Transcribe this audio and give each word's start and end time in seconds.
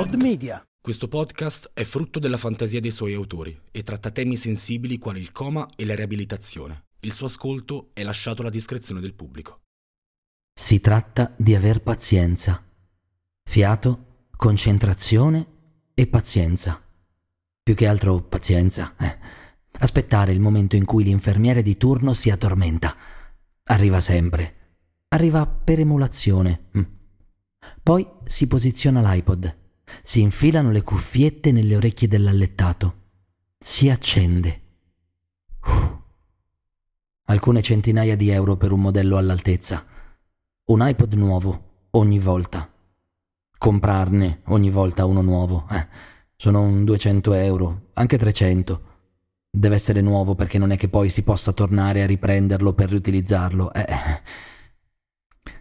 Pod 0.00 0.14
Media. 0.14 0.66
Questo 0.80 1.08
podcast 1.08 1.72
è 1.74 1.84
frutto 1.84 2.18
della 2.18 2.38
fantasia 2.38 2.80
dei 2.80 2.90
suoi 2.90 3.12
autori 3.12 3.60
e 3.70 3.82
tratta 3.82 4.10
temi 4.10 4.38
sensibili 4.38 4.96
quali 4.96 5.20
il 5.20 5.30
coma 5.30 5.68
e 5.76 5.84
la 5.84 5.94
riabilitazione. 5.94 6.86
Il 7.00 7.12
suo 7.12 7.26
ascolto 7.26 7.90
è 7.92 8.02
lasciato 8.02 8.40
alla 8.40 8.48
discrezione 8.48 9.02
del 9.02 9.12
pubblico. 9.12 9.60
Si 10.54 10.80
tratta 10.80 11.34
di 11.36 11.54
aver 11.54 11.82
pazienza. 11.82 12.64
Fiato, 13.42 14.28
concentrazione 14.38 15.46
e 15.92 16.06
pazienza. 16.06 16.82
Più 17.62 17.74
che 17.74 17.86
altro 17.86 18.22
pazienza. 18.22 18.96
Eh. 18.98 19.18
Aspettare 19.80 20.32
il 20.32 20.40
momento 20.40 20.76
in 20.76 20.86
cui 20.86 21.04
l'infermiere 21.04 21.60
di 21.60 21.76
turno 21.76 22.14
si 22.14 22.30
addormenta. 22.30 22.96
Arriva 23.64 24.00
sempre. 24.00 24.78
Arriva 25.08 25.46
per 25.46 25.78
emulazione. 25.78 26.70
Mm. 26.78 26.82
Poi 27.82 28.08
si 28.24 28.46
posiziona 28.46 29.02
l'iPod. 29.02 29.58
Si 30.02 30.20
infilano 30.20 30.70
le 30.70 30.82
cuffiette 30.82 31.52
nelle 31.52 31.76
orecchie 31.76 32.08
dell'allettato. 32.08 32.94
Si 33.58 33.88
accende. 33.88 34.60
Uff. 35.64 35.98
Alcune 37.24 37.62
centinaia 37.62 38.16
di 38.16 38.30
euro 38.30 38.56
per 38.56 38.72
un 38.72 38.80
modello 38.80 39.16
all'altezza. 39.16 39.86
Un 40.64 40.86
iPod 40.86 41.14
nuovo 41.14 41.86
ogni 41.90 42.18
volta. 42.18 42.68
Comprarne 43.56 44.40
ogni 44.46 44.70
volta 44.70 45.04
uno 45.04 45.20
nuovo. 45.20 45.66
Eh, 45.70 45.86
sono 46.36 46.62
un 46.62 46.84
200 46.84 47.32
euro, 47.34 47.88
anche 47.92 48.18
300. 48.18 48.82
Deve 49.50 49.74
essere 49.74 50.00
nuovo 50.00 50.34
perché 50.34 50.58
non 50.58 50.70
è 50.72 50.76
che 50.76 50.88
poi 50.88 51.10
si 51.10 51.22
possa 51.22 51.52
tornare 51.52 52.02
a 52.02 52.06
riprenderlo 52.06 52.72
per 52.72 52.88
riutilizzarlo. 52.88 53.72
Eh. 53.74 53.86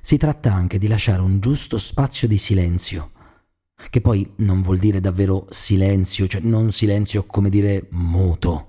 Si 0.01 0.17
tratta 0.17 0.53
anche 0.53 0.77
di 0.77 0.87
lasciare 0.87 1.21
un 1.21 1.39
giusto 1.39 1.77
spazio 1.77 2.27
di 2.27 2.37
silenzio, 2.37 3.11
che 3.89 4.01
poi 4.01 4.33
non 4.37 4.61
vuol 4.61 4.77
dire 4.77 4.99
davvero 4.99 5.47
silenzio, 5.49 6.27
cioè 6.27 6.41
non 6.41 6.71
silenzio 6.71 7.25
come 7.25 7.49
dire 7.49 7.87
muto. 7.91 8.67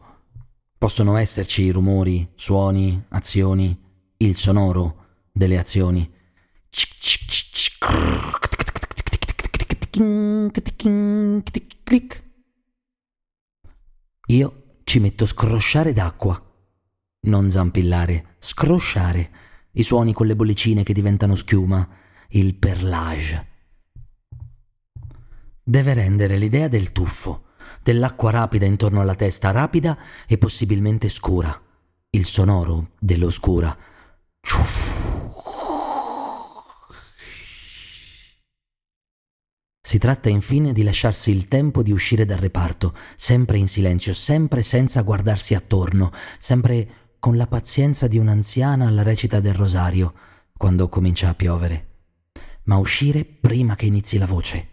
Possono 0.79 1.17
esserci 1.17 1.71
rumori, 1.71 2.31
suoni, 2.37 3.05
azioni, 3.09 3.79
il 4.19 4.37
sonoro 4.37 5.07
delle 5.33 5.59
azioni. 5.59 6.11
Io 14.27 14.63
ci 14.85 15.01
metto 15.01 15.27
scrosciare 15.27 15.93
d'acqua. 15.93 16.43
Non 17.23 17.51
zampillare, 17.51 18.37
scrosciare. 18.39 19.31
I 19.73 19.83
suoni 19.83 20.13
con 20.13 20.27
le 20.27 20.37
bollicine 20.37 20.83
che 20.83 20.95
diventano 20.95 21.35
schiuma. 21.35 21.87
Il 22.29 22.55
perlage. 22.55 23.50
Deve 25.71 25.95
rendere 25.95 26.37
l'idea 26.37 26.67
del 26.67 26.91
tuffo, 26.91 27.45
dell'acqua 27.81 28.33
rapida 28.33 28.67
intorno 28.67 29.03
alla 29.03 29.15
testa, 29.15 29.53
rapida 29.53 29.97
e 30.27 30.37
possibilmente 30.37 31.09
scura. 31.09 31.63
Il 32.11 32.25
sonoro 32.25 32.91
dell'oscura. 32.99 33.79
Si 39.81 39.99
tratta 39.99 40.29
infine 40.29 40.73
di 40.73 40.83
lasciarsi 40.83 41.31
il 41.31 41.47
tempo 41.47 41.85
di 41.85 41.93
uscire 41.93 42.25
dal 42.25 42.39
reparto, 42.39 42.93
sempre 43.15 43.57
in 43.59 43.69
silenzio, 43.69 44.13
sempre 44.13 44.63
senza 44.63 45.03
guardarsi 45.03 45.55
attorno, 45.55 46.11
sempre 46.41 47.15
con 47.21 47.37
la 47.37 47.47
pazienza 47.47 48.09
di 48.09 48.19
un'anziana 48.19 48.89
alla 48.89 49.05
recita 49.05 49.39
del 49.39 49.55
rosario, 49.55 50.15
quando 50.57 50.89
comincia 50.89 51.29
a 51.29 51.35
piovere. 51.35 51.87
Ma 52.65 52.79
uscire 52.79 53.25
prima 53.25 53.77
che 53.77 53.87
inizi 53.87 54.19
la 54.19 54.27
voce. 54.27 54.70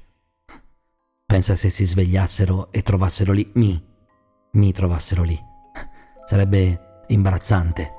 Pensa 1.27 1.57
se 1.57 1.69
si 1.69 1.85
svegliassero 1.85 2.71
e 2.71 2.81
trovassero 2.83 3.33
lì 3.33 3.51
mi, 3.55 3.77
mi 4.51 4.71
trovassero 4.71 5.23
lì. 5.23 5.37
Sarebbe 6.25 7.03
imbarazzante. 7.07 7.91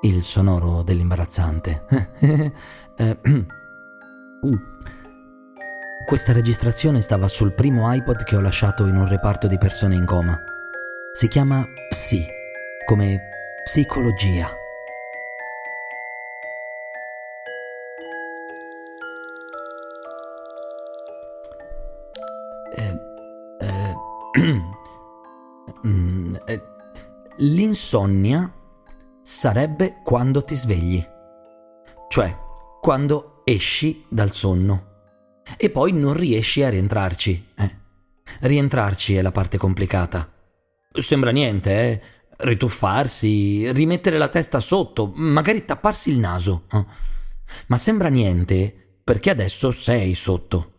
Il 0.00 0.22
sonoro 0.22 0.82
dell'imbarazzante. 0.82 1.84
eh, 2.96 3.20
Questa 6.06 6.32
registrazione 6.32 7.02
stava 7.02 7.28
sul 7.28 7.52
primo 7.52 7.92
iPod 7.92 8.24
che 8.24 8.36
ho 8.36 8.40
lasciato 8.40 8.86
in 8.86 8.96
un 8.96 9.06
reparto 9.06 9.46
di 9.46 9.58
persone 9.58 9.96
in 9.96 10.06
coma. 10.06 10.42
Si 11.12 11.28
chiama 11.28 11.62
Psi, 11.90 12.24
come 12.86 13.20
psicologia. 13.64 14.59
l'insonnia 27.38 28.52
sarebbe 29.22 30.00
quando 30.02 30.44
ti 30.44 30.54
svegli, 30.54 31.04
cioè 32.08 32.36
quando 32.80 33.42
esci 33.44 34.04
dal 34.08 34.30
sonno 34.30 34.88
e 35.56 35.70
poi 35.70 35.92
non 35.92 36.14
riesci 36.14 36.62
a 36.62 36.68
rientrarci. 36.68 37.48
Eh. 37.56 37.78
Rientrarci 38.40 39.16
è 39.16 39.22
la 39.22 39.32
parte 39.32 39.58
complicata. 39.58 40.30
Sembra 40.92 41.30
niente, 41.30 41.72
eh? 41.72 42.00
Rituffarsi, 42.38 43.70
rimettere 43.72 44.16
la 44.16 44.28
testa 44.28 44.60
sotto, 44.60 45.12
magari 45.14 45.64
tapparsi 45.64 46.10
il 46.10 46.18
naso. 46.18 46.64
Eh? 46.72 46.84
Ma 47.66 47.76
sembra 47.76 48.08
niente 48.08 48.98
perché 49.04 49.30
adesso 49.30 49.70
sei 49.70 50.14
sotto. 50.14 50.72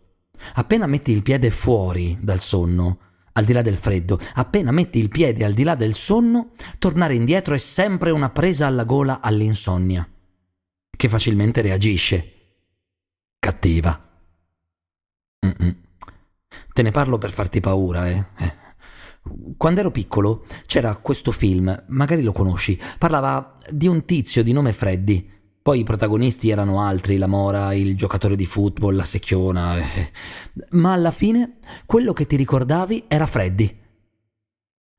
Appena 0.54 0.88
metti 0.88 1.12
il 1.12 1.22
piede 1.22 1.52
fuori 1.52 2.18
dal 2.22 2.40
sonno, 2.40 3.00
al 3.34 3.46
di 3.46 3.54
là 3.54 3.62
del 3.62 3.78
freddo, 3.78 4.20
appena 4.34 4.72
metti 4.72 5.00
il 5.00 5.10
piede 5.10 5.46
al 5.46 5.54
di 5.54 5.64
là 5.64 5.76
del 5.76 5.94
sonno, 5.94 6.52
tornare 6.80 7.16
indietro 7.16 7.54
è 7.54 7.58
sempre 7.58 8.12
una 8.12 8.30
presa 8.30 8.68
alla 8.68 8.84
gola 8.84 9.22
all'insonnia, 9.22 10.08
che 10.96 11.10
facilmente 11.10 11.62
reagisce. 11.62 12.36
Cattiva. 13.40 14.10
Mm-mm. 15.46 15.76
Te 16.74 16.82
ne 16.82 16.92
parlo 16.92 17.18
per 17.18 17.32
farti 17.32 17.60
paura, 17.60 18.10
eh. 18.10 18.26
eh. 18.38 18.60
Quando 19.56 19.80
ero 19.80 19.92
piccolo 19.92 20.46
c'era 20.66 20.96
questo 20.98 21.32
film, 21.32 21.84
magari 21.90 22.24
lo 22.24 22.32
conosci, 22.32 22.80
parlava 22.98 23.58
di 23.70 23.88
un 23.88 24.06
tizio 24.06 24.44
di 24.44 24.52
nome 24.52 24.74
Freddy. 24.74 25.40
Poi 25.64 25.80
i 25.80 25.84
protagonisti 25.84 26.50
erano 26.50 26.82
altri, 26.82 27.18
la 27.18 27.28
Mora, 27.28 27.74
il 27.74 27.96
giocatore 27.96 28.36
di 28.36 28.46
football, 28.46 28.96
la 28.96 29.06
secchiona. 29.06 29.78
Eh. 29.78 30.12
Ma 30.72 30.94
alla 30.94 31.12
fine 31.12 31.58
quello 31.86 32.14
che 32.14 32.26
ti 32.26 32.36
ricordavi 32.36 33.04
era 33.08 33.28
Freddy. 33.28 33.80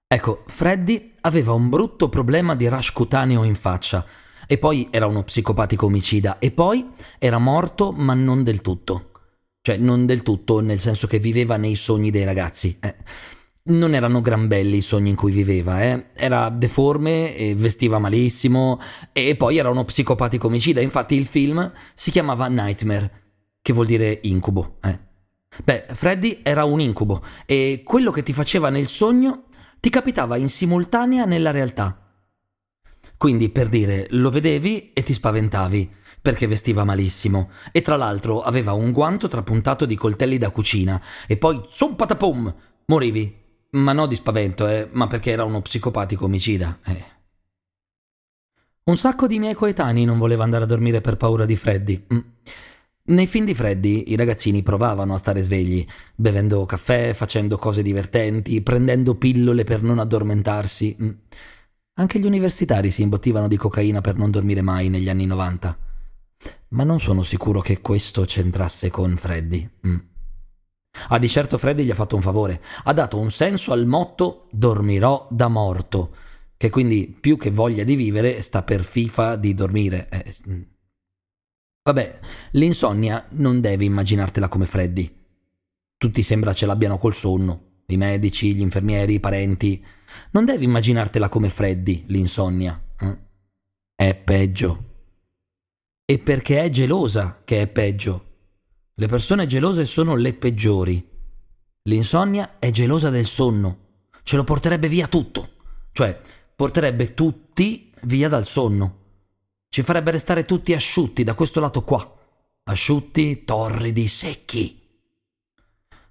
Ecco, 0.07 0.45
Freddy 0.47 1.15
aveva 1.23 1.53
un 1.53 1.69
brutto 1.69 2.09
problema 2.09 2.55
di 2.55 2.69
rash 2.69 2.93
cutaneo 2.93 3.43
in 3.43 3.57
faccia. 3.57 4.07
E 4.47 4.59
poi 4.59 4.89
era 4.91 5.07
uno 5.07 5.25
psicopatico 5.25 5.87
omicida. 5.87 6.39
E 6.39 6.53
poi 6.53 6.91
era 7.19 7.39
morto, 7.39 7.91
ma 7.91 8.15
non 8.15 8.45
del 8.45 8.61
tutto. 8.61 9.11
Cioè, 9.63 9.79
non 9.79 10.07
del 10.07 10.23
tutto, 10.23 10.61
nel 10.61 10.79
senso 10.79 11.07
che 11.07 11.19
viveva 11.19 11.57
nei 11.57 11.75
sogni 11.75 12.11
dei 12.11 12.25
ragazzi. 12.25 12.77
Eh. 12.79 12.97
Non 13.65 13.95
erano 13.95 14.21
gran 14.21 14.49
belli 14.49 14.79
i 14.79 14.81
sogni 14.81 15.11
in 15.11 15.15
cui 15.15 15.31
viveva, 15.31 15.83
eh. 15.85 16.07
Era 16.15 16.49
deforme, 16.49 17.55
vestiva 17.55 18.01
malissimo 18.01 18.81
e 19.13 19.37
poi 19.37 19.59
era 19.59 19.71
uno 19.71 19.85
psicopatico 19.85 20.49
omicida. 20.49 20.81
Infatti 20.81 21.15
il 21.15 21.27
film 21.27 21.71
si 21.95 22.11
chiamava 22.11 22.49
Nightmare, 22.49 23.23
che 23.63 23.73
vuol 23.73 23.87
dire 23.87 24.19
incubo. 24.23 24.79
Eh. 24.83 24.99
Beh, 25.63 25.85
Freddy 25.93 26.41
era 26.43 26.65
un 26.65 26.81
incubo 26.81 27.23
e 27.47 27.83
quello 27.85 28.11
che 28.11 28.25
ti 28.25 28.33
faceva 28.33 28.69
nel 28.69 28.87
sogno 28.87 29.45
ti 29.79 29.91
capitava 29.91 30.37
in 30.37 30.49
simultanea 30.49 31.25
nella 31.25 31.53
realtà. 31.53 31.99
Quindi, 33.17 33.49
per 33.51 33.69
dire, 33.69 34.09
lo 34.11 34.31
vedevi 34.31 34.93
e 34.93 35.05
ti 35.05 35.13
spaventavi 35.13 35.89
perché 36.21 36.49
vestiva 36.49 36.83
malissimo 36.83 37.51
e 37.71 37.81
tra 37.83 37.95
l'altro 37.95 38.41
aveva 38.41 38.73
un 38.73 38.91
guanto 38.91 39.29
trapuntato 39.29 39.87
di 39.87 39.95
coltelli 39.95 40.39
da 40.39 40.51
cucina 40.51 41.01
e 41.29 41.37
poi 41.37 41.63
zum 41.69 41.95
patapum 41.95 42.53
morivi. 42.87 43.41
Ma 43.73 43.93
no 43.93 44.07
di 44.07 44.15
spavento, 44.15 44.69
eh, 44.69 44.89
ma 44.93 45.07
perché 45.07 45.31
era 45.31 45.45
uno 45.45 45.63
psicopatico 45.63 46.25
omicida. 46.27 46.79
Eh. 46.85 47.05
Un 48.85 48.97
sacco 48.97 49.27
di 49.27 49.39
miei 49.39 49.55
coetanei 49.55 50.05
non 50.05 50.19
voleva 50.19 50.45
andare 50.45 50.65
a 50.65 50.67
dormire 50.67 51.01
per 51.01 51.17
paura 51.17 51.45
di 51.45 51.57
Freddy. 51.57 52.07
Mm. 52.13 52.19
Nei 53.05 53.27
film 53.27 53.45
di 53.47 53.55
Freddy 53.55 54.05
i 54.09 54.17
ragazzini 54.17 54.63
provavano 54.63 55.15
a 55.15 55.19
stare 55.19 55.43
svegli, 55.43 55.85
bevendo 56.15 56.65
caffè, 56.67 57.13
facendo 57.15 57.57
cose 57.57 57.83
divertenti, 57.83 58.61
prendendo 58.61 59.17
pillole 59.17 59.65
per 59.65 59.83
non 59.83 59.99
addormentarsi. 59.99 60.97
Mm. 61.03 61.11
Anche 61.95 62.19
gli 62.19 62.27
universitari 62.27 62.91
si 62.91 63.03
imbottivano 63.03 63.49
di 63.49 63.57
cocaina 63.57 64.01
per 64.01 64.17
non 64.17 64.31
dormire 64.31 64.63
mai 64.63 64.89
negli 64.89 65.09
anni 65.09 65.27
90 65.27 65.91
ma 66.73 66.85
non 66.85 67.01
sono 67.01 67.23
sicuro 67.23 67.61
che 67.61 67.81
questo 67.81 68.25
c'entrasse 68.25 68.91
con 68.91 69.17
Freddy. 69.17 69.69
Mm. 69.87 69.97
Ah, 71.09 71.19
di 71.19 71.29
certo 71.29 71.59
Freddy 71.59 71.85
gli 71.85 71.91
ha 71.91 71.95
fatto 71.95 72.17
un 72.17 72.23
favore. 72.23 72.63
Ha 72.85 72.93
dato 72.93 73.19
un 73.19 73.31
senso 73.31 73.73
al 73.73 73.87
motto 73.87 74.49
dormirò 74.51 75.27
da 75.31 75.49
morto, 75.49 76.15
che 76.57 76.71
quindi 76.71 77.17
più 77.19 77.37
che 77.37 77.51
voglia 77.51 77.85
di 77.85 77.97
vivere 77.97 78.43
sta 78.43 78.63
per 78.63 78.85
FIFA 78.85 79.37
di 79.37 79.55
dormire. 79.55 80.09
Eh, 80.11 80.35
mm. 80.49 80.63
Vabbè, 81.85 82.21
l'insonnia 82.53 83.27
non 83.31 83.61
devi 83.61 83.87
immaginartela 83.87 84.49
come 84.49 84.67
Freddy. 84.67 85.21
tutti 85.97 86.23
sembra 86.23 86.53
ce 86.53 86.67
l'abbiano 86.67 86.99
col 86.99 87.15
sonno, 87.15 87.83
i 87.87 87.97
medici, 87.97 88.55
gli 88.55 88.61
infermieri, 88.61 89.15
i 89.15 89.21
parenti. 89.21 89.85
Non 90.33 90.45
devi 90.45 90.65
immaginartela 90.65 91.29
come 91.29 91.49
Freddy, 91.49 92.05
l'insonnia. 92.09 92.81
Eh? 92.99 93.17
È 93.95 94.15
peggio. 94.15 94.91
E 96.05 96.19
perché 96.19 96.63
è 96.63 96.71
gelosa 96.71 97.43
che 97.45 97.63
è 97.63 97.67
peggio. 97.69 98.32
Le 98.95 99.07
persone 99.07 99.47
gelose 99.47 99.87
sono 99.87 100.17
le 100.17 100.35
peggiori. 100.35 101.09
L'insonnia 101.85 102.59
è 102.59 102.71
gelosa 102.71 103.09
del 103.09 103.27
sonno. 103.27 103.79
Ce 104.23 104.37
lo 104.37 104.45
porterebbe 104.45 104.89
via 104.89 105.09
tutto. 105.09 105.49
Cioè, 105.93 106.21
porterebbe 106.55 107.15
tutti 107.15 107.93
via 108.03 108.29
dal 108.29 108.47
sonno. 108.47 108.99
Ci 109.69 109.83
farebbe 109.83 110.11
restare 110.11 110.45
tutti 110.45 110.75
asciutti 110.75 111.25
da 111.25 111.35
questo 111.35 111.59
lato 111.59 111.83
qua. 111.83 112.19
Asciutti, 112.65 113.45
torridi, 113.45 114.07
secchi. 114.09 114.79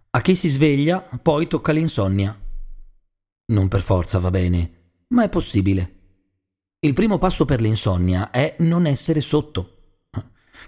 A 0.10 0.22
chi 0.22 0.36
si 0.36 0.50
sveglia, 0.50 1.08
poi 1.22 1.48
tocca 1.48 1.72
l'insonnia. 1.72 2.38
Non 3.46 3.68
per 3.68 3.82
forza 3.82 4.20
va 4.20 4.32
bene, 4.32 5.04
ma 5.10 5.24
è 5.24 5.30
possibile. 5.30 6.00
Il 6.80 6.94
primo 6.94 7.20
passo 7.20 7.46
per 7.46 7.62
l'insonnia 7.62 8.32
è 8.32 8.56
non 8.60 8.88
essere 8.88 9.22
sotto. 9.22 9.71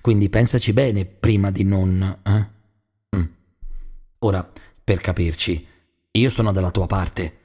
Quindi 0.01 0.29
pensaci 0.29 0.73
bene 0.73 1.05
prima 1.05 1.51
di 1.51 1.63
non... 1.63 2.19
Eh? 2.23 3.17
Mm. 3.17 3.23
Ora, 4.19 4.51
per 4.83 4.99
capirci, 4.99 5.65
io 6.11 6.29
sono 6.29 6.51
dalla 6.51 6.71
tua 6.71 6.87
parte. 6.87 7.37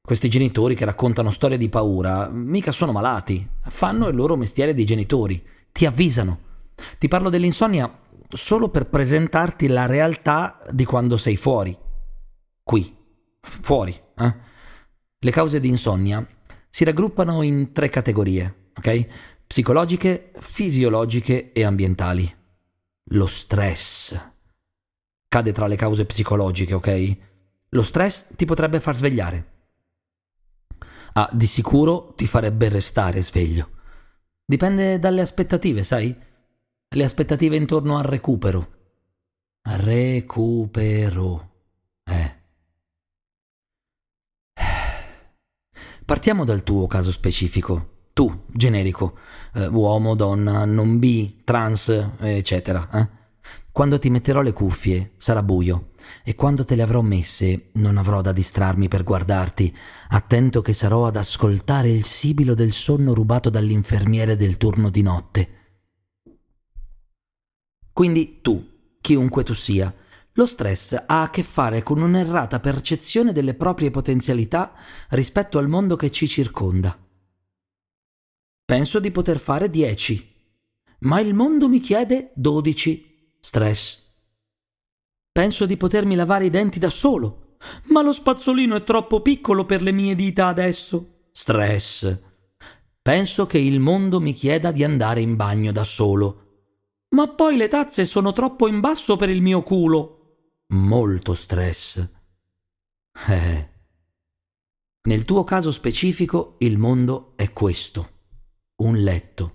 Questi 0.00 0.28
genitori 0.28 0.74
che 0.74 0.84
raccontano 0.84 1.30
storie 1.30 1.58
di 1.58 1.68
paura 1.68 2.28
mica 2.28 2.72
sono 2.72 2.92
malati, 2.92 3.48
fanno 3.68 4.08
il 4.08 4.14
loro 4.14 4.36
mestiere 4.36 4.72
di 4.72 4.84
genitori, 4.84 5.44
ti 5.72 5.84
avvisano. 5.84 6.40
Ti 6.98 7.08
parlo 7.08 7.28
dell'insonnia 7.28 8.02
solo 8.28 8.68
per 8.68 8.86
presentarti 8.86 9.66
la 9.66 9.86
realtà 9.86 10.60
di 10.70 10.84
quando 10.84 11.16
sei 11.16 11.36
fuori. 11.36 11.76
Qui, 12.62 12.96
fuori. 13.40 14.00
Eh? 14.16 14.34
Le 15.18 15.30
cause 15.30 15.60
di 15.60 15.68
insonnia 15.68 16.26
si 16.68 16.84
raggruppano 16.84 17.42
in 17.42 17.72
tre 17.72 17.88
categorie, 17.88 18.70
ok? 18.76 19.06
Psicologiche, 19.46 20.32
fisiologiche 20.38 21.52
e 21.52 21.64
ambientali. 21.64 22.34
Lo 23.10 23.26
stress 23.26 24.34
cade 25.36 25.52
tra 25.52 25.66
le 25.66 25.76
cause 25.76 26.06
psicologiche, 26.06 26.74
ok? 26.74 27.16
Lo 27.70 27.82
stress 27.82 28.34
ti 28.36 28.44
potrebbe 28.46 28.80
far 28.80 28.96
svegliare. 28.96 29.54
Ah, 31.12 31.28
di 31.32 31.46
sicuro 31.46 32.14
ti 32.14 32.26
farebbe 32.26 32.68
restare 32.68 33.22
sveglio. 33.22 33.70
Dipende 34.44 34.98
dalle 34.98 35.20
aspettative, 35.20 35.82
sai? 35.84 36.24
le 36.88 37.04
aspettative 37.04 37.56
intorno 37.56 37.98
al 37.98 38.04
recupero. 38.04 38.74
Recupero. 39.62 41.50
Eh. 42.04 42.34
Partiamo 46.04 46.44
dal 46.44 46.62
tuo 46.62 46.86
caso 46.86 47.12
specifico. 47.12 47.95
Tu, 48.16 48.44
generico, 48.46 49.18
eh, 49.52 49.66
uomo, 49.66 50.14
donna, 50.14 50.64
non 50.64 50.98
bi, 50.98 51.42
trans, 51.44 52.12
eccetera. 52.18 52.88
Eh? 52.90 53.08
Quando 53.70 53.98
ti 53.98 54.08
metterò 54.08 54.40
le 54.40 54.54
cuffie 54.54 55.12
sarà 55.18 55.42
buio 55.42 55.90
e 56.24 56.34
quando 56.34 56.64
te 56.64 56.76
le 56.76 56.82
avrò 56.82 57.02
messe 57.02 57.68
non 57.72 57.98
avrò 57.98 58.22
da 58.22 58.32
distrarmi 58.32 58.88
per 58.88 59.04
guardarti, 59.04 59.76
attento 60.08 60.62
che 60.62 60.72
sarò 60.72 61.04
ad 61.04 61.16
ascoltare 61.16 61.90
il 61.90 62.06
sibilo 62.06 62.54
del 62.54 62.72
sonno 62.72 63.12
rubato 63.12 63.50
dall'infermiere 63.50 64.34
del 64.34 64.56
turno 64.56 64.88
di 64.88 65.02
notte. 65.02 65.48
Quindi 67.92 68.40
tu, 68.40 68.66
chiunque 68.98 69.44
tu 69.44 69.52
sia, 69.52 69.94
lo 70.32 70.46
stress 70.46 70.94
ha 71.06 71.20
a 71.20 71.28
che 71.28 71.42
fare 71.42 71.82
con 71.82 72.00
un'errata 72.00 72.60
percezione 72.60 73.34
delle 73.34 73.52
proprie 73.52 73.90
potenzialità 73.90 74.72
rispetto 75.10 75.58
al 75.58 75.68
mondo 75.68 75.96
che 75.96 76.10
ci 76.10 76.26
circonda. 76.26 76.98
Penso 78.66 79.00
di 79.00 79.10
poter 79.10 79.38
fare 79.38 79.70
10, 79.70 80.34
ma 81.00 81.20
il 81.20 81.32
mondo 81.32 81.68
mi 81.68 81.80
chiede 81.80 82.32
12. 82.34 83.38
Stress. 83.40 84.04
Penso 85.32 85.64
di 85.64 85.78
potermi 85.78 86.14
lavare 86.14 86.44
i 86.44 86.50
denti 86.50 86.78
da 86.78 86.90
solo, 86.90 87.56
ma 87.84 88.02
lo 88.02 88.12
spazzolino 88.12 88.76
è 88.76 88.84
troppo 88.84 89.22
piccolo 89.22 89.64
per 89.64 89.80
le 89.80 89.92
mie 89.92 90.14
dita 90.14 90.48
adesso. 90.48 91.28
Stress. 91.32 92.20
Penso 93.00 93.46
che 93.46 93.58
il 93.58 93.80
mondo 93.80 94.20
mi 94.20 94.34
chieda 94.34 94.70
di 94.70 94.84
andare 94.84 95.22
in 95.22 95.36
bagno 95.36 95.72
da 95.72 95.84
solo 95.84 96.44
ma 97.16 97.28
poi 97.28 97.56
le 97.56 97.68
tazze 97.68 98.04
sono 98.04 98.32
troppo 98.32 98.66
in 98.66 98.80
basso 98.80 99.16
per 99.16 99.30
il 99.30 99.40
mio 99.40 99.62
culo. 99.62 100.12
Molto 100.68 101.34
stress. 101.34 102.06
Eh. 103.28 103.70
Nel 105.02 105.24
tuo 105.24 105.44
caso 105.44 105.70
specifico 105.70 106.56
il 106.58 106.76
mondo 106.76 107.32
è 107.36 107.52
questo. 107.52 108.15
Un 108.76 108.96
letto. 108.96 109.54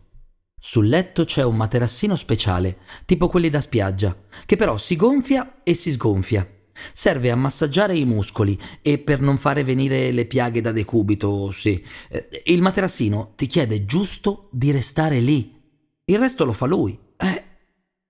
Sul 0.60 0.88
letto 0.88 1.26
c'è 1.26 1.44
un 1.44 1.56
materassino 1.56 2.16
speciale, 2.16 2.80
tipo 3.06 3.28
quelli 3.28 3.50
da 3.50 3.62
spiaggia, 3.62 4.16
che 4.46 4.56
però 4.56 4.78
si 4.78 4.96
gonfia 4.96 5.62
e 5.64 5.74
si 5.76 5.92
sgonfia. 5.92 6.48
Serve 6.94 7.30
a 7.30 7.36
massaggiare 7.36 7.96
i 7.96 8.06
muscoli 8.06 8.60
e 8.82 8.98
per 8.98 9.22
non 9.22 9.38
fare 9.38 9.64
venire 9.64 10.12
le 10.12 10.26
piaghe 10.26 10.62
da 10.62 10.72
decubito, 10.72 11.52
sì. 11.52 11.84
Eh, 12.10 12.44
il 12.46 12.62
materassino 12.62 13.34
ti 13.36 13.46
chiede 13.46 13.86
giusto 13.86 14.50
di 14.52 14.72
restare 14.72 15.20
lì. 15.20 15.60
Il 16.06 16.18
resto 16.18 16.44
lo 16.44 16.54
fa 16.54 16.66
lui. 16.66 16.98
Eh. 17.18 17.44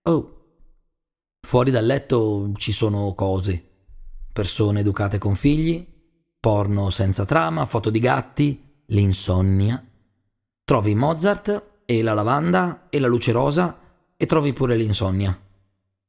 Oh. 0.03 0.37
Fuori 1.41 1.71
dal 1.71 1.85
letto 1.85 2.51
ci 2.55 2.71
sono 2.71 3.13
cose. 3.15 3.69
Persone 4.31 4.79
educate 4.79 5.17
con 5.17 5.35
figli, 5.35 5.85
porno 6.39 6.89
senza 6.89 7.25
trama, 7.25 7.65
foto 7.65 7.89
di 7.89 7.99
gatti, 7.99 8.83
l'insonnia. 8.87 9.85
Trovi 10.71 10.95
Mozart 10.95 11.81
e 11.83 12.01
la 12.01 12.13
lavanda 12.13 12.87
e 12.89 12.99
la 12.99 13.07
luce 13.07 13.33
rosa 13.33 13.77
e 14.15 14.25
trovi 14.25 14.53
pure 14.53 14.77
l'insonnia. 14.77 15.37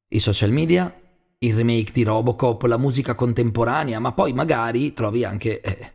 I 0.06 0.20
social 0.20 0.52
media, 0.52 1.02
il 1.38 1.52
remake 1.52 1.90
di 1.90 2.04
Robocop, 2.04 2.62
la 2.62 2.76
musica 2.76 3.16
contemporanea, 3.16 3.98
ma 3.98 4.12
poi 4.12 4.32
magari 4.32 4.92
trovi 4.92 5.24
anche... 5.24 5.60
Eh. 5.60 5.92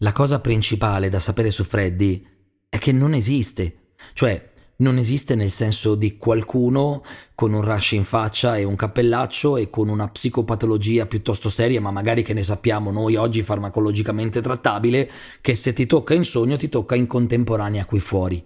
La 0.00 0.12
cosa 0.12 0.38
principale 0.38 1.08
da 1.08 1.18
sapere 1.18 1.50
su 1.50 1.64
Freddy 1.64 2.28
è 2.68 2.76
che 2.76 2.92
non 2.92 3.14
esiste. 3.14 3.94
Cioè, 4.12 4.52
non 4.78 4.98
esiste 4.98 5.34
nel 5.34 5.50
senso 5.50 5.94
di 5.94 6.16
qualcuno 6.18 7.02
con 7.34 7.52
un 7.52 7.62
rush 7.62 7.92
in 7.92 8.04
faccia 8.04 8.56
e 8.56 8.64
un 8.64 8.76
cappellaccio 8.76 9.56
e 9.56 9.70
con 9.70 9.88
una 9.88 10.08
psicopatologia 10.08 11.06
piuttosto 11.06 11.48
seria, 11.48 11.80
ma 11.80 11.90
magari 11.90 12.22
che 12.22 12.34
ne 12.34 12.42
sappiamo 12.42 12.90
noi 12.90 13.16
oggi 13.16 13.42
farmacologicamente 13.42 14.40
trattabile, 14.40 15.10
che 15.40 15.54
se 15.54 15.72
ti 15.72 15.86
tocca 15.86 16.14
in 16.14 16.24
sogno 16.24 16.56
ti 16.56 16.68
tocca 16.68 16.94
in 16.94 17.06
contemporanea 17.06 17.84
qui 17.84 18.00
fuori. 18.00 18.44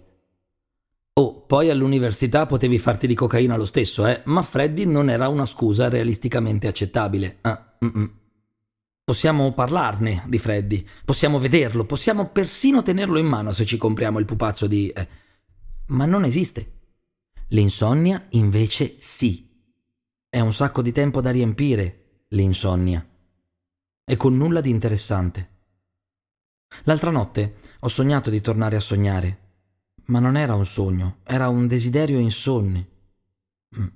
Oh, 1.13 1.45
poi 1.45 1.69
all'università 1.69 2.45
potevi 2.45 2.79
farti 2.79 3.05
di 3.05 3.13
cocaina 3.13 3.57
lo 3.57 3.65
stesso, 3.65 4.07
eh, 4.07 4.21
ma 4.25 4.41
Freddy 4.41 4.85
non 4.85 5.09
era 5.09 5.27
una 5.27 5.45
scusa 5.45 5.89
realisticamente 5.89 6.67
accettabile. 6.67 7.39
Ah, 7.41 7.75
Possiamo 9.03 9.51
parlarne 9.51 10.23
di 10.27 10.37
Freddy, 10.37 10.87
possiamo 11.03 11.37
vederlo, 11.37 11.83
possiamo 11.83 12.29
persino 12.29 12.81
tenerlo 12.81 13.17
in 13.17 13.25
mano 13.25 13.51
se 13.51 13.65
ci 13.65 13.75
compriamo 13.75 14.19
il 14.19 14.25
pupazzo 14.25 14.67
di... 14.67 14.87
Eh, 14.87 15.07
ma 15.91 16.05
non 16.05 16.23
esiste. 16.25 16.79
L'insonnia 17.49 18.25
invece 18.31 18.95
sì. 18.99 19.49
È 20.27 20.39
un 20.39 20.53
sacco 20.53 20.81
di 20.81 20.91
tempo 20.91 21.21
da 21.21 21.31
riempire, 21.31 22.25
l'insonnia. 22.29 23.05
E 24.03 24.15
con 24.15 24.35
nulla 24.35 24.61
di 24.61 24.69
interessante. 24.69 25.49
L'altra 26.83 27.11
notte 27.11 27.57
ho 27.79 27.87
sognato 27.89 28.29
di 28.29 28.39
tornare 28.39 28.77
a 28.77 28.81
sognare, 28.81 29.39
ma 30.05 30.19
non 30.19 30.37
era 30.37 30.55
un 30.55 30.65
sogno, 30.65 31.19
era 31.23 31.49
un 31.49 31.67
desiderio 31.67 32.19
insonne. 32.19 32.89
Mm. 33.77 33.87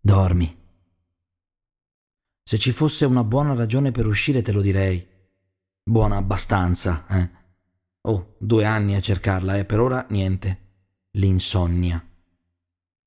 Dormi. 0.00 0.58
Se 2.42 2.58
ci 2.58 2.72
fosse 2.72 3.06
una 3.06 3.24
buona 3.24 3.54
ragione 3.54 3.90
per 3.90 4.06
uscire 4.06 4.42
te 4.42 4.52
lo 4.52 4.60
direi. 4.60 5.06
Buona 5.82 6.18
abbastanza, 6.18 7.06
eh? 7.08 7.39
Oh, 8.02 8.34
due 8.38 8.64
anni 8.64 8.94
a 8.94 9.00
cercarla 9.00 9.56
e 9.56 9.60
eh, 9.60 9.64
per 9.64 9.80
ora 9.80 10.06
niente. 10.10 10.68
L'insonnia. 11.12 12.02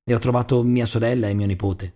E 0.04 0.14
ho 0.14 0.18
trovato 0.18 0.62
mia 0.62 0.86
sorella 0.86 1.28
e 1.28 1.34
mio 1.34 1.46
nipote. 1.46 1.94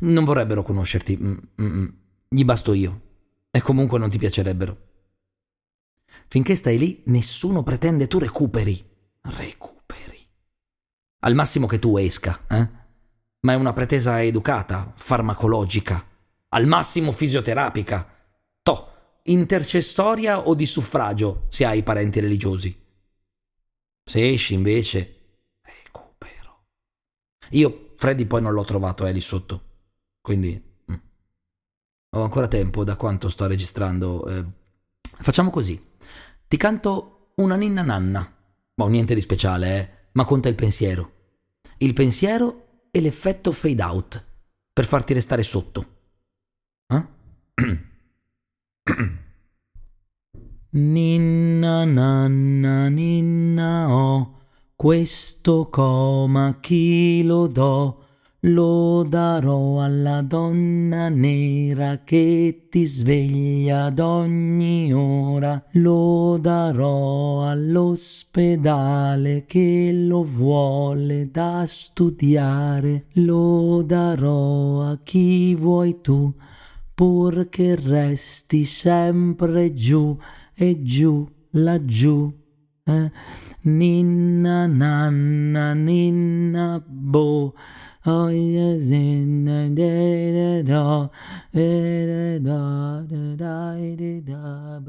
Non 0.00 0.24
vorrebbero 0.24 0.62
conoscerti. 0.62 1.16
Mm-mm. 1.16 1.94
Gli 2.28 2.44
basto 2.44 2.72
io. 2.72 3.00
E 3.50 3.60
comunque 3.60 3.98
non 3.98 4.10
ti 4.10 4.18
piacerebbero. 4.18 4.86
Finché 6.26 6.56
stai 6.56 6.76
lì, 6.76 7.02
nessuno 7.06 7.62
pretende 7.62 8.06
tu 8.06 8.18
recuperi. 8.18 8.84
Recuperi. 9.22 10.26
Al 11.20 11.34
massimo 11.34 11.66
che 11.66 11.78
tu 11.78 11.96
esca, 11.96 12.44
eh? 12.48 12.68
Ma 13.40 13.52
è 13.52 13.56
una 13.56 13.72
pretesa 13.72 14.22
educata, 14.22 14.92
farmacologica. 14.96 16.04
Al 16.50 16.66
massimo 16.66 17.12
fisioterapica 17.12 18.17
intercessoria 19.32 20.48
o 20.48 20.54
di 20.54 20.66
suffragio 20.66 21.46
se 21.48 21.64
hai 21.64 21.82
parenti 21.82 22.20
religiosi. 22.20 22.86
Se 24.04 24.28
esci 24.28 24.54
invece, 24.54 25.16
recupero. 25.60 26.64
Io 27.50 27.94
Freddy 27.96 28.24
poi 28.24 28.40
non 28.40 28.52
l'ho 28.52 28.64
trovato, 28.64 29.04
è 29.04 29.12
lì 29.12 29.20
sotto. 29.20 29.62
Quindi 30.20 30.62
mm. 30.90 30.94
ho 32.10 32.22
ancora 32.22 32.48
tempo 32.48 32.84
da 32.84 32.96
quanto 32.96 33.28
sto 33.28 33.46
registrando. 33.46 34.26
Eh, 34.28 34.44
facciamo 35.00 35.50
così. 35.50 35.82
Ti 36.46 36.56
canto 36.56 37.32
una 37.36 37.56
ninna 37.56 37.82
nanna. 37.82 38.20
Ma 38.20 38.84
boh, 38.84 38.90
niente 38.90 39.14
di 39.14 39.20
speciale, 39.20 39.78
eh, 39.78 40.08
ma 40.12 40.24
conta 40.24 40.48
il 40.48 40.54
pensiero. 40.54 41.12
Il 41.78 41.92
pensiero 41.92 42.86
e 42.90 43.00
l'effetto 43.00 43.52
fade 43.52 43.82
out 43.82 44.24
per 44.72 44.86
farti 44.86 45.12
restare 45.12 45.42
sotto. 45.42 45.96
Eh? 46.86 47.06
ninna 50.70 51.84
nanna 51.84 52.88
ninna 52.88 53.86
oh 53.90 54.36
questo 54.76 55.68
coma 55.68 56.58
chi 56.60 57.22
lo 57.24 57.46
do? 57.48 58.04
Lo 58.42 59.02
darò 59.02 59.80
alla 59.80 60.22
donna 60.22 61.08
nera 61.08 62.02
che 62.04 62.68
ti 62.70 62.84
sveglia 62.84 63.86
ad 63.86 63.98
ogni 63.98 64.92
ora, 64.94 65.60
lo 65.72 66.38
darò 66.40 67.48
all'ospedale 67.48 69.44
che 69.44 69.90
lo 69.92 70.22
vuole 70.22 71.32
da 71.32 71.64
studiare, 71.66 73.06
lo 73.14 73.82
darò 73.82 74.82
a 74.82 75.00
chi 75.02 75.56
vuoi 75.56 76.00
tu, 76.00 76.32
pur 76.98 77.48
che 77.48 77.76
resti 77.76 78.64
sempre 78.64 79.72
giù 79.72 80.18
e 80.52 80.82
giù 80.82 81.24
laggiù. 81.50 82.28
Eh? 82.82 83.12
Ninna 83.62 84.66
nanna 84.66 85.74
ninna 85.74 86.82
bo 86.84 87.54
oh 88.04 88.30
yes 88.30 88.88
de 88.88 89.68
de 89.74 90.62
da 90.64 91.08
de 91.52 92.06
de 92.08 92.38
da 92.40 93.76
de 93.96 94.22
da 94.22 94.80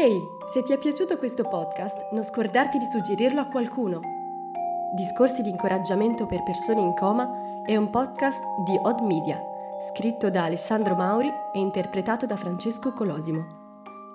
Ehi, 0.00 0.26
se 0.46 0.62
ti 0.62 0.72
è 0.72 0.78
piaciuto 0.78 1.18
questo 1.18 1.46
podcast, 1.46 2.08
non 2.12 2.22
scordarti 2.22 2.78
di 2.78 2.86
suggerirlo 2.90 3.38
a 3.42 3.48
qualcuno. 3.48 4.00
Discorsi 4.94 5.42
di 5.42 5.50
incoraggiamento 5.50 6.24
per 6.24 6.42
persone 6.42 6.80
in 6.80 6.94
coma 6.94 7.62
è 7.66 7.76
un 7.76 7.90
podcast 7.90 8.42
di 8.64 8.80
Odd 8.82 9.00
Media, 9.00 9.38
scritto 9.78 10.30
da 10.30 10.44
Alessandro 10.44 10.94
Mauri 10.94 11.28
e 11.28 11.58
interpretato 11.58 12.24
da 12.24 12.36
Francesco 12.36 12.94
Colosimo. 12.94 13.44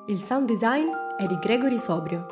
Il 0.07 0.17
sound 0.17 0.47
design 0.47 0.87
è 1.19 1.27
di 1.27 1.37
Gregory 1.37 1.77
Sobrio. 1.77 2.25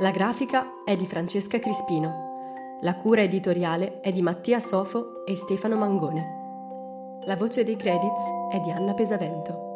La 0.00 0.10
grafica 0.10 0.66
è 0.84 0.96
di 0.96 1.06
Francesca 1.06 1.60
Crispino. 1.60 2.78
La 2.80 2.96
cura 2.96 3.22
editoriale 3.22 4.00
è 4.00 4.10
di 4.10 4.22
Mattia 4.22 4.58
Sofo 4.58 5.24
e 5.24 5.36
Stefano 5.36 5.76
Mangone. 5.76 7.20
La 7.26 7.36
voce 7.36 7.62
dei 7.62 7.76
credits 7.76 8.24
è 8.50 8.58
di 8.58 8.72
Anna 8.72 8.94
Pesavento. 8.94 9.69